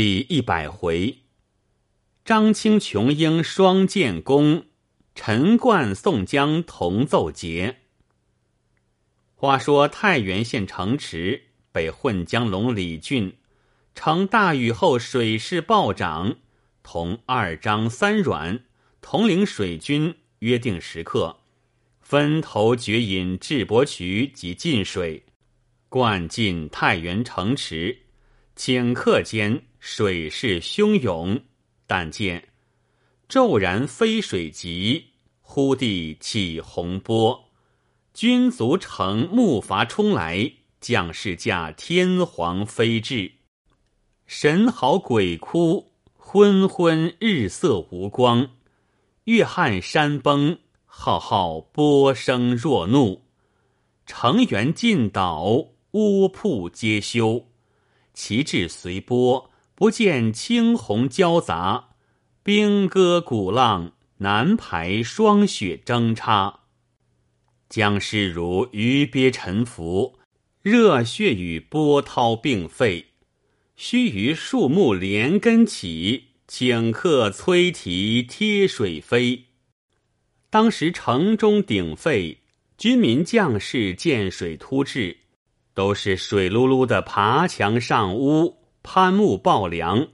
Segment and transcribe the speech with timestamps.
[0.00, 1.22] 第一百回，
[2.24, 4.66] 张青琼英双剑功，
[5.16, 7.78] 陈冠宋江同奏捷。
[9.34, 13.38] 话说太原县城池被混江龙李俊
[13.92, 16.36] 乘大雨后水势暴涨，
[16.84, 18.60] 同二张三阮
[19.00, 21.38] 统领水军约定时刻，
[22.00, 25.24] 分头决引智伯渠及进水，
[25.88, 28.02] 灌进太原城池。
[28.54, 31.42] 顷刻间，水势汹涌，
[31.86, 32.48] 但见
[33.28, 35.06] 骤然飞水急，
[35.40, 37.44] 忽地起洪波，
[38.14, 43.32] 军卒乘木筏冲来，将士驾天皇飞至，
[44.26, 48.50] 神嚎鬼哭，昏昏日色无光，
[49.24, 53.22] 月汉山崩，浩浩波声若怒，
[54.06, 57.46] 城垣尽倒，屋铺皆休。
[58.14, 61.94] 旗帜随波，不见青红交杂；
[62.42, 66.62] 兵戈鼓浪，南排霜雪争插。
[67.68, 70.18] 将士如鱼鳖沉浮，
[70.62, 73.06] 热血与波涛并沸。
[73.76, 79.44] 须臾树木连根起，顷刻摧蹄贴水飞。
[80.50, 82.38] 当时城中鼎沸，
[82.76, 85.16] 军民将士见水突至。
[85.72, 90.08] 都是水漉漉的爬墙上屋、攀木抱梁，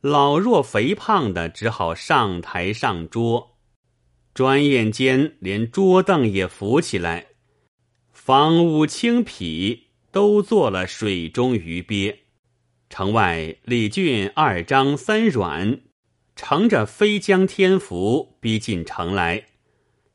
[0.00, 3.56] 老弱肥胖的只好上台上桌，
[4.34, 7.26] 转眼间连桌凳也浮起来，
[8.12, 12.18] 房屋青匹都做了水中鱼鳖。
[12.88, 15.80] 城外李俊、二张、三阮
[16.36, 19.46] 乘着飞江天福逼近城来，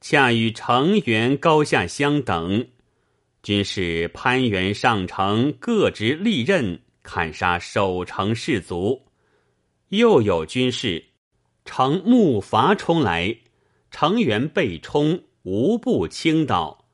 [0.02, 2.67] 恰与城垣高下相等。
[3.42, 9.03] 军士攀援上城，各执利刃砍杀守城士卒；
[9.88, 11.05] 又有军士
[11.64, 13.38] 乘木筏冲来，
[13.89, 16.89] 城垣被冲，无不倾倒。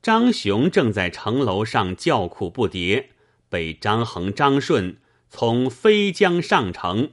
[0.00, 3.06] 张雄正在城楼上叫苦不迭，
[3.48, 4.98] 被张衡、张顺
[5.28, 7.10] 从飞江上城，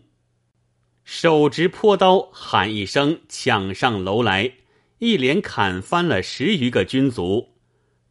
[1.03, 4.53] 手执坡刀，喊一声抢上楼来，
[4.99, 7.55] 一连砍翻了十余个军卒。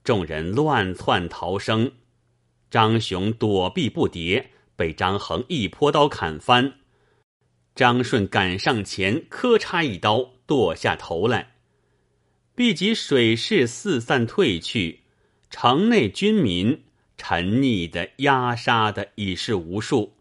[0.03, 1.93] 众人乱窜逃生，
[2.71, 4.45] 张雄躲避不迭，
[4.77, 6.75] 被张衡一泼刀砍翻。
[7.75, 11.57] 张顺赶上前，磕嚓一刀剁下头来。
[12.55, 15.01] 毕及水势四散退去，
[15.49, 16.85] 城内军民
[17.17, 20.13] 沉溺的、压杀的已是无数，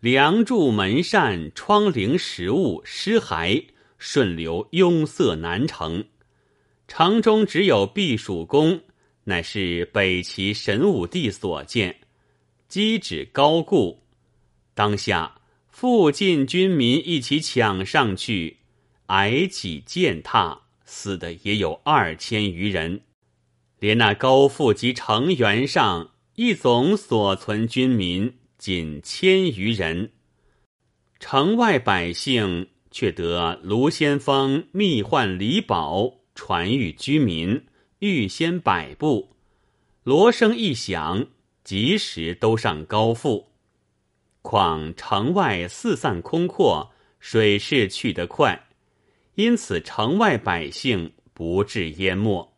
[0.00, 3.66] 梁柱、门扇、窗棂、食物尸骸
[3.98, 6.06] 顺流拥塞南城，
[6.88, 8.80] 城中只有避暑宫。
[9.30, 12.00] 乃是北齐神武帝所建，
[12.66, 14.02] 基址高固。
[14.74, 18.56] 当下附近军民一起抢上去，
[19.06, 23.02] 挨起践踏，死的也有二千余人。
[23.78, 30.10] 连那高阜及城垣上一总所存军民仅千余人。
[31.20, 37.62] 城外百姓却得卢先锋密唤李宝传谕居民。
[38.00, 39.28] 预先摆布，
[40.04, 41.26] 锣声一响，
[41.62, 43.52] 及时都上高阜。
[44.40, 48.68] 况城外四散空阔，水势去得快，
[49.34, 52.50] 因此城外百姓不致淹没。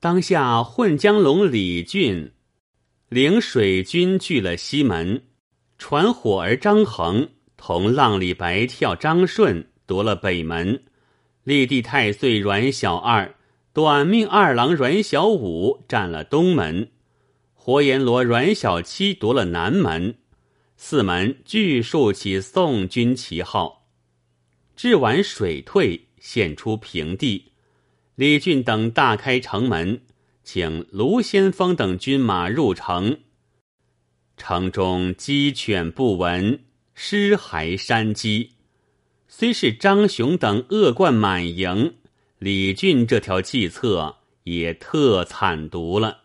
[0.00, 2.32] 当下混江龙李俊
[3.08, 5.22] 领水军据了西门，
[5.78, 10.82] 传火儿张衡同浪里白跳张顺夺了北门，
[11.44, 13.32] 立地太岁阮小二。
[13.76, 16.88] 短命二郎阮小五占了东门，
[17.52, 20.14] 活阎罗阮小七夺了南门，
[20.78, 23.86] 四门俱竖起宋军旗号。
[24.74, 27.52] 至晚水退，现出平地。
[28.14, 30.00] 李俊等大开城门，
[30.42, 33.18] 请卢先锋等军马入城。
[34.38, 36.60] 城中鸡犬不闻，
[36.94, 38.52] 尸骸山积。
[39.28, 41.92] 虽是张雄等恶贯满盈。
[42.38, 46.18] 李俊这条计策也特惨毒了，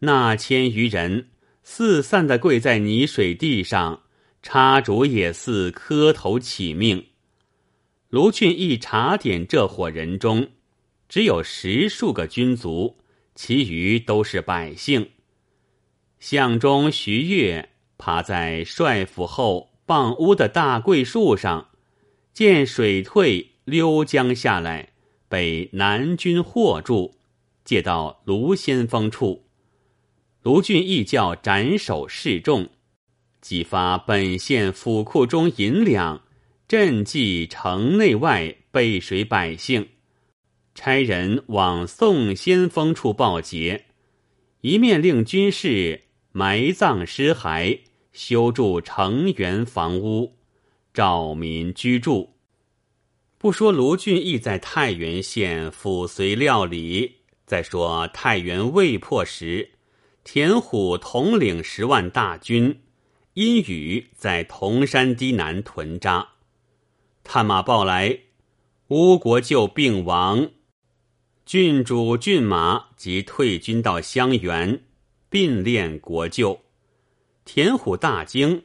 [0.00, 1.28] 那千余人
[1.62, 4.02] 四散的跪在泥水地上，
[4.42, 7.06] 插竹也似磕头乞命。
[8.10, 10.46] 卢俊义查点这伙人中，
[11.08, 12.98] 只有十数个军卒，
[13.34, 15.08] 其余都是百姓。
[16.20, 21.70] 相中徐悦爬在帅府后傍屋的大桂树上，
[22.32, 24.90] 见水退，溜江下来。
[25.34, 27.16] 被南军获住，
[27.64, 29.48] 借到卢先锋处。
[30.44, 32.68] 卢俊义叫斩首示众，
[33.40, 36.22] 即发本县府库中银两，
[36.68, 39.88] 赈济城内外背水百姓，
[40.72, 43.86] 差人往宋先锋处报捷，
[44.60, 47.80] 一面令军士埋葬尸骸，
[48.12, 50.36] 修筑城垣房屋，
[50.92, 52.33] 照民居住。
[53.44, 59.68] 不说卢俊义在太原县抚绥料理，再说太原未破时，
[60.24, 62.80] 田虎统领十万大军。
[63.34, 66.26] 阴雨在铜山堤南屯扎，
[67.22, 68.18] 探马报来，
[68.88, 70.48] 乌国舅病亡，
[71.44, 74.84] 郡主郡马即退军到襄垣，
[75.28, 76.58] 并练国舅。
[77.44, 78.62] 田虎大惊，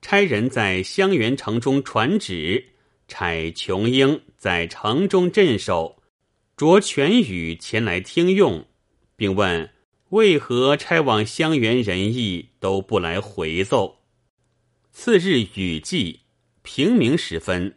[0.00, 2.70] 差人在襄垣城中传旨，
[3.06, 6.02] 差琼英在城中镇守，
[6.56, 8.66] 着全宇前来听用，
[9.16, 9.70] 并问
[10.10, 14.00] 为何差往襄垣仁义都不来回奏。
[14.92, 16.20] 次日雨季，
[16.62, 17.76] 平明时分，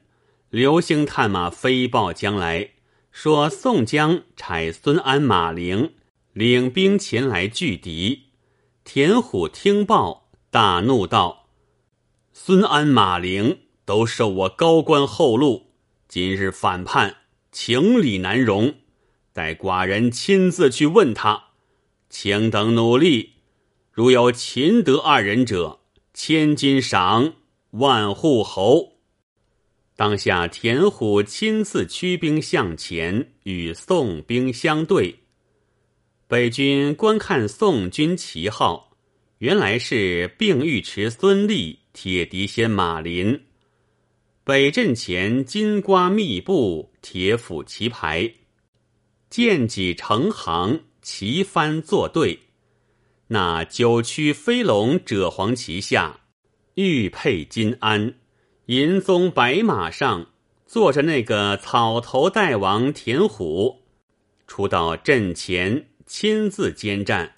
[0.49, 2.71] 流星探马飞报将来，
[3.11, 5.95] 说宋江差孙安、马陵
[6.33, 8.25] 领兵前来拒敌。
[8.83, 11.49] 田虎听报，大怒道
[12.31, 13.57] ：“孙安、马陵
[13.87, 15.71] 都受我高官厚禄，
[16.09, 17.15] 今日反叛，
[17.53, 18.75] 情理难容。
[19.31, 21.51] 待寡人亲自去问他，
[22.09, 23.35] 请等努力。
[23.93, 25.79] 如有秦德二人者。”
[26.13, 27.35] 千金赏，
[27.69, 28.97] 万户侯。
[29.95, 35.19] 当下田虎亲自驱兵向前，与宋兵相对。
[36.27, 38.97] 北军观看宋军旗号，
[39.37, 43.46] 原来是并尉迟孙立、铁笛仙马林。
[44.47, 48.33] 北阵前金瓜密布，铁斧齐排，
[49.29, 52.39] 剑戟成行，旗帆作对。
[53.27, 56.21] 那九曲飞龙赭黄旗下，
[56.75, 58.13] 玉佩金鞍，
[58.67, 60.27] 银鬃白马上
[60.65, 63.81] 坐着那个草头大王田虎，
[64.47, 67.33] 出到阵前亲自监战。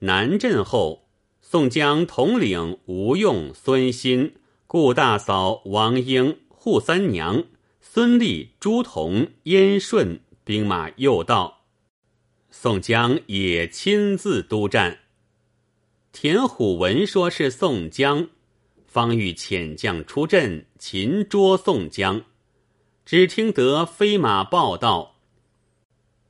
[0.00, 1.06] 南阵后，
[1.40, 4.34] 宋江统领吴用、孙新、
[4.66, 7.44] 顾大嫂王英、扈三娘、
[7.80, 11.64] 孙立、朱仝、燕顺兵马又到，
[12.50, 15.00] 宋江也亲自督战。
[16.12, 18.28] 田虎闻说是宋江，
[18.86, 22.22] 方欲遣将出阵擒捉宋江，
[23.04, 25.16] 只听得飞马报道：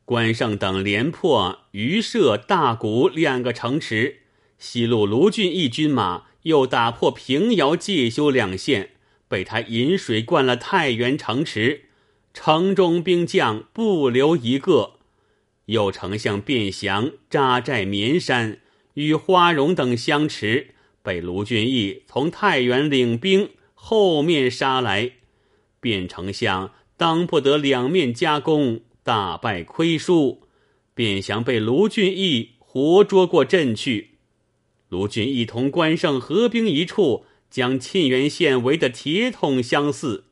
[0.05, 4.23] 关胜等连破榆社、大谷两个城池，
[4.59, 8.93] 西路卢俊义军马又打破平遥、介休两县，
[9.29, 11.83] 被他引水灌了太原城池，
[12.33, 14.95] 城中兵将不留一个。
[15.67, 18.61] 右丞相卞祥扎寨绵山。
[18.95, 20.69] 与花荣等相持，
[21.03, 25.15] 被卢俊义从太原领兵后面杀来，
[25.81, 30.43] 卞丞相当不得两面夹攻，大败亏输，
[30.95, 34.14] 卞祥被卢俊义活捉过阵去。
[34.95, 40.27] 卢俊一同关胜合兵一处，将沁源县围得铁桶相似。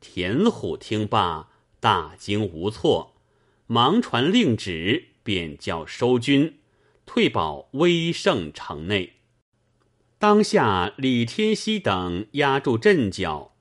[0.00, 1.48] 田虎听罢，
[1.80, 3.14] 大惊无措，
[3.66, 6.58] 忙传令旨，便叫收军。
[7.04, 9.14] 退保威胜城内，
[10.20, 13.56] 当下李天锡等压住阵脚，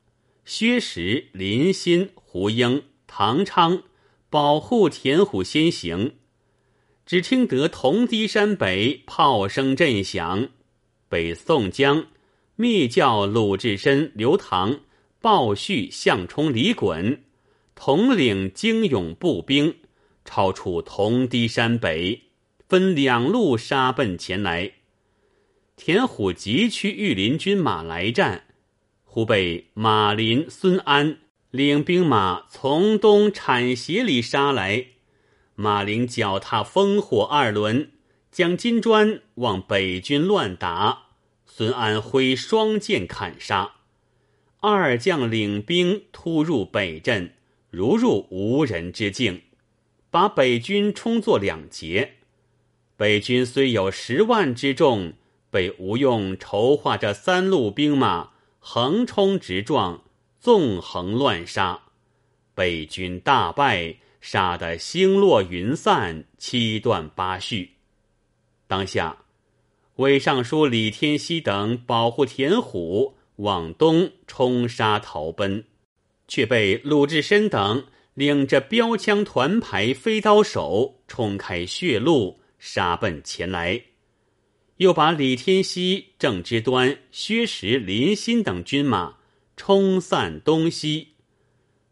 [0.46, 3.82] 薛石、林欣、胡英、唐昌
[4.30, 6.14] 保护田虎先行。
[7.06, 10.50] 只听得铜堤山北炮声震响，
[11.10, 12.08] 北宋江
[12.56, 14.80] 密教鲁智深、刘唐、
[15.20, 17.20] 鲍旭、项冲、李衮
[17.76, 19.76] 统领精勇步兵，
[20.24, 22.22] 超出铜堤山北。
[22.70, 24.72] 分两路杀奔前来，
[25.76, 28.46] 田虎急驱御林军马来战，
[29.04, 31.18] 忽被马林、孙安
[31.50, 34.86] 领兵马从东铲斜里杀来。
[35.62, 37.92] 马陵脚踏烽火二轮，
[38.32, 41.10] 将金砖往北军乱打；
[41.46, 43.74] 孙安挥双剑砍杀。
[44.62, 47.36] 二将领兵突入北阵，
[47.70, 49.44] 如入无人之境，
[50.10, 52.14] 把北军冲作两截。
[52.98, 55.14] 北军虽有十万之众，
[55.52, 60.02] 被吴用筹划着三路兵马横冲直撞，
[60.40, 61.82] 纵横乱杀，
[62.56, 67.72] 北军大败，杀得星落云散，七断八续。
[68.68, 69.26] 当下，
[69.96, 75.66] 韦尚书李天锡等保护田虎往东冲杀逃奔，
[76.28, 82.40] 却被鲁智深等领着标枪团排飞刀手冲开血路。
[82.64, 83.82] 杀奔前来，
[84.78, 89.18] 又把李天锡、郑之端、薛石、林欣等军马
[89.58, 91.08] 冲散东西。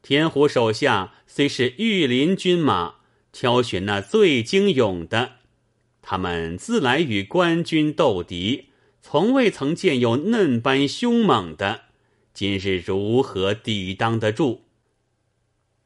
[0.03, 2.95] 田虎手下虽是御林军马，
[3.31, 5.33] 挑选那最精勇的。
[6.01, 8.69] 他们自来与官军斗敌，
[9.00, 11.81] 从未曾见有嫩般凶猛的。
[12.33, 14.62] 今日如何抵挡得住？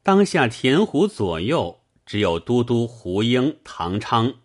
[0.02, 4.36] 当下田虎左右只有都督胡英、唐昌、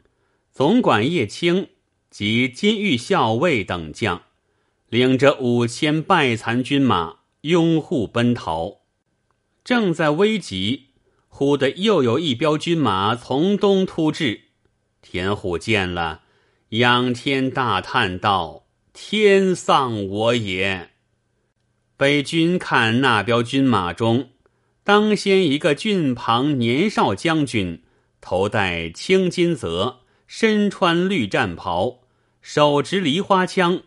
[0.51, 1.70] 总管叶青
[2.10, 4.24] 及金玉校尉等将，
[4.89, 8.79] 领着五千败残军马拥护奔逃。
[9.63, 10.88] 正在危急，
[11.39, 14.41] 忽的又有一彪军马从东突至。
[15.01, 16.24] 田虎见了，
[16.72, 20.89] 仰天大叹道：“天丧我也！”
[21.96, 24.31] 北军看那彪军马中，
[24.84, 27.84] 当先一个俊庞年少将军，
[28.19, 32.01] 头戴青金泽，身穿绿战袍，
[32.41, 33.84] 手执梨花枪，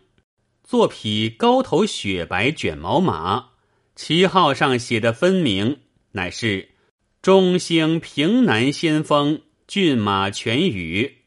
[0.63, 3.49] 坐匹高头雪白卷毛马，
[3.95, 5.81] 旗号上写的分明，
[6.13, 6.69] 乃是
[7.23, 11.19] 中兴平南先锋骏马全羽。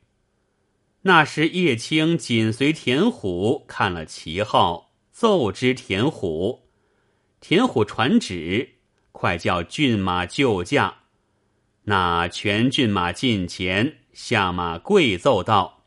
[1.00, 6.68] 那时叶青紧随田虎看了旗号，奏知田虎。
[7.40, 8.74] 田虎传旨，
[9.10, 10.98] 快叫骏马就驾。
[11.84, 15.86] 那全骏马近前下马跪奏道：“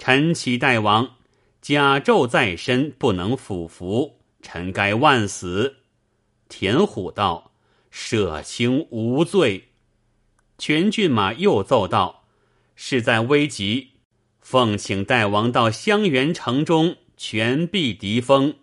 [0.00, 1.16] 臣启大王，
[1.60, 5.76] 甲胄在身，不能俯伏，臣该万死。”
[6.48, 7.52] 田虎道
[7.98, 9.68] ：“舍卿无罪。”
[10.58, 12.24] 全骏马又奏道
[12.76, 13.92] ：“事在危急，
[14.38, 18.54] 奉请大王到襄垣城中全避敌锋。”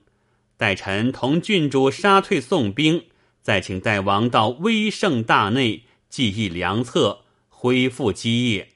[0.56, 3.06] 待臣同郡主杀退宋兵，
[3.42, 8.70] 再请大王到威胜大内记忆良策，恢复基业。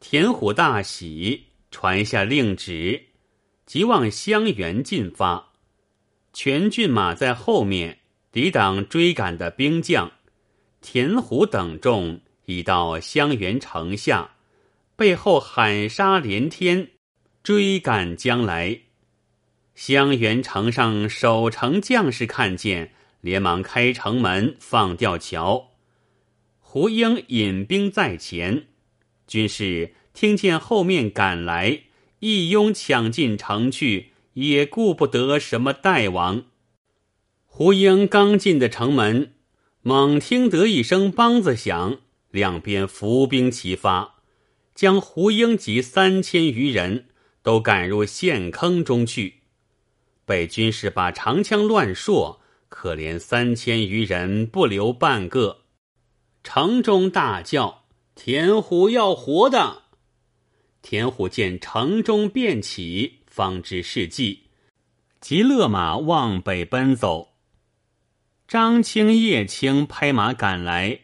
[0.00, 3.04] 田虎大喜，传下令旨，
[3.64, 5.52] 即往襄垣进发。
[6.32, 7.99] 全郡马在后面
[8.32, 10.12] 抵挡追赶的兵将，
[10.80, 14.36] 田虎等众已到襄垣城下，
[14.94, 16.90] 背后喊杀连天，
[17.42, 18.82] 追赶将来。
[19.74, 25.70] 襄垣城上守城将士看见，连忙开城门放吊桥。
[26.60, 28.68] 胡英引兵在前，
[29.26, 31.80] 军士听见后面赶来，
[32.20, 36.44] 一拥抢进城去，也顾不得什么大王。
[37.52, 39.34] 胡英刚进的城门，
[39.82, 41.98] 猛听得一声梆子响，
[42.30, 44.14] 两边伏兵齐发，
[44.74, 47.08] 将胡英及三千余人
[47.42, 49.40] 都赶入陷坑中去。
[50.24, 52.38] 北军士把长枪乱槊，
[52.68, 55.64] 可怜三千余人不留半个。
[56.44, 59.82] 城中大叫：“田虎要活的！”
[60.80, 64.44] 田虎见城中便起，方知是计，
[65.20, 67.29] 即勒马往北奔走。
[68.50, 71.02] 张青、叶青拍马赶来，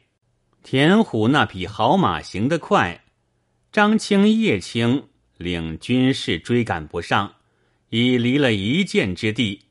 [0.64, 3.04] 田虎那匹好马行得快，
[3.70, 5.04] 张青、叶青
[5.36, 7.34] 领军士追赶不上。
[7.90, 9.66] 已离了一箭之地，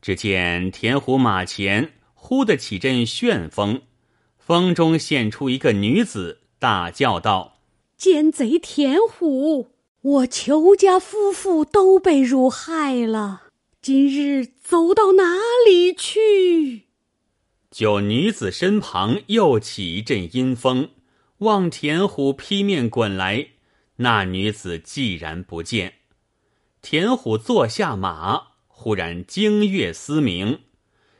[0.00, 3.82] 只见田虎马前忽的起阵旋风，
[4.38, 7.58] 风中现出一个女子，大叫道
[7.98, 13.48] ：“奸贼田虎，我裘家夫妇都被汝害了，
[13.82, 16.82] 今日走到哪里去？”
[17.70, 20.90] 就女子身旁又起一阵阴风，
[21.38, 23.46] 望田虎劈面滚来，
[23.96, 25.94] 那女子既然不见。
[26.82, 30.60] 田虎坐下马，忽然惊月嘶鸣，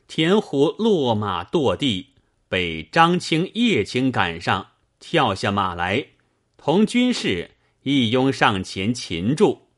[0.08, 2.14] 田虎落马堕地，
[2.48, 6.06] 被张青、叶青赶上，跳下马来，
[6.56, 7.52] 同军士
[7.84, 9.68] 一拥上前擒住。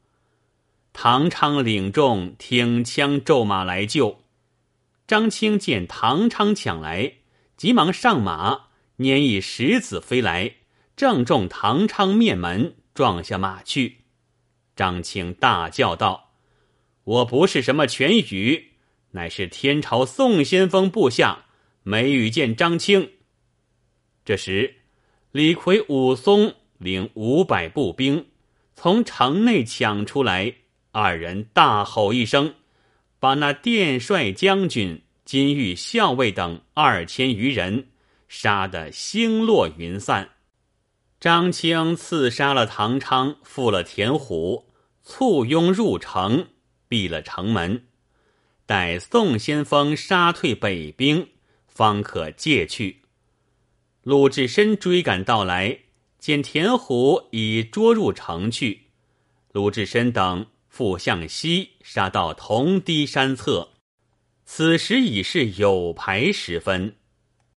[0.94, 4.21] 唐昌领众挺枪骤马来救，
[5.12, 7.16] 张青见唐昌抢来，
[7.58, 10.54] 急忙上马，拈一石子飞来，
[10.96, 14.04] 正中唐昌面门，撞下马去。
[14.74, 16.32] 张青大叫道
[17.04, 18.70] ：“我不是什么全羽，
[19.10, 21.44] 乃是天朝宋先锋部下，
[21.82, 23.10] 没遇见张青。”
[24.24, 24.76] 这时，
[25.30, 28.28] 李逵、武松领五百步兵
[28.74, 30.54] 从城内抢出来，
[30.92, 32.54] 二人大吼一声，
[33.20, 37.88] 把那殿帅将军、金玉校尉等二千余人
[38.28, 40.30] 杀得星落云散。
[41.20, 44.72] 张清刺杀了唐昌，负了田虎，
[45.04, 46.48] 簇拥入城，
[46.88, 47.84] 闭了城门，
[48.66, 51.28] 待宋先锋杀退北兵，
[51.68, 53.02] 方可借去。
[54.02, 55.78] 鲁智深追赶到来，
[56.18, 58.88] 见田虎已捉入城去，
[59.52, 63.71] 鲁智深等复向西杀到铜堤山侧，
[64.54, 66.94] 此时已是有牌时分。